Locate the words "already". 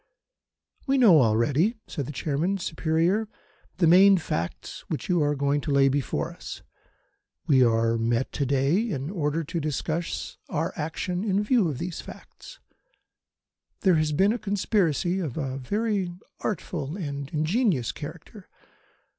1.21-1.77